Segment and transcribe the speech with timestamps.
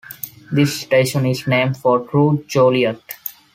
[0.51, 3.17] This station is named for rue Joliette.